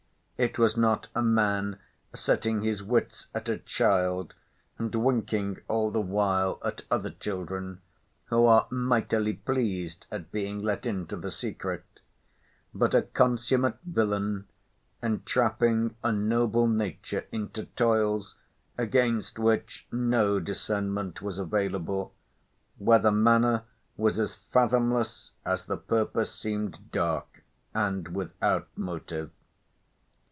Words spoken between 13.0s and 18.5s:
consummate villain entrapping a noble nature into toils,